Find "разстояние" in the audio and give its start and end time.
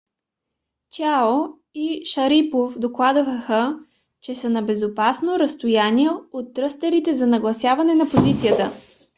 5.39-6.09